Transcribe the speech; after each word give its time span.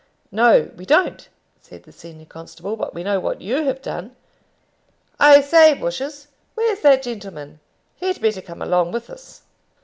"No, 0.31 0.71
we 0.77 0.83
don't," 0.87 1.29
said 1.61 1.83
the 1.83 1.91
senior 1.91 2.25
constable; 2.25 2.75
"but 2.75 2.95
we 2.95 3.03
know 3.03 3.19
what 3.19 3.39
you 3.39 3.65
have 3.65 3.83
done. 3.83 4.15
I 5.19 5.41
say, 5.41 5.75
Bushers, 5.75 6.25
where's 6.55 6.79
that 6.79 7.03
gentleman? 7.03 7.59
He'd 7.97 8.19
better 8.19 8.41
come 8.41 8.63
along 8.63 8.93
with 8.93 9.11
us." 9.11 9.43